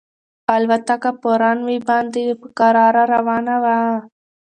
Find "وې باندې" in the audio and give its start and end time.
1.67-2.21